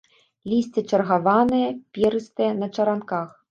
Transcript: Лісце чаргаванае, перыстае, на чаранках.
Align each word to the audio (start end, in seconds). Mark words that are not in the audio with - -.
Лісце 0.53 0.83
чаргаванае, 0.91 1.69
перыстае, 1.99 2.51
на 2.65 2.73
чаранках. 2.75 3.27